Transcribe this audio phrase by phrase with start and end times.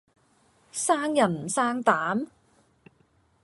[0.71, 2.25] 生人唔生膽